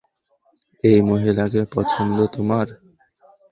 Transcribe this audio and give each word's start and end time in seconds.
এই 0.83 0.99
মহিলাকে 1.01 1.61
পছন্দ 1.73 2.17
তোমার? 2.35 2.67